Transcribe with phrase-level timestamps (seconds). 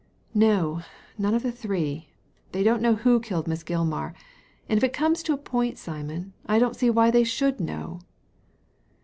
[0.33, 0.81] '*No,
[1.19, 2.09] none of the three;
[2.53, 4.15] they don't know who killed Miss Gilmar,
[4.67, 7.99] and if it comes to a point, Simon, I don't see why they should know."